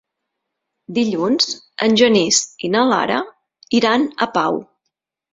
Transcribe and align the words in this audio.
Dilluns 0.97 1.49
en 1.87 1.93
Genís 2.01 2.39
i 2.67 2.69
na 2.75 2.81
Lara 2.93 3.19
iran 3.81 4.07
a 4.27 4.29
Pau. 4.39 4.59